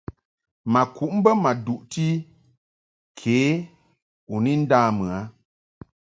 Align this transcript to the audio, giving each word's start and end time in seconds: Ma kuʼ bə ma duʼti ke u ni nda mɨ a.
Ma 0.71 0.81
kuʼ 0.95 1.13
bə 1.23 1.31
ma 1.43 1.51
duʼti 1.65 2.07
ke 3.19 3.37
u 4.33 4.35
ni 4.43 4.51
nda 4.63 4.79
mɨ 4.97 5.05
a. 5.17 5.19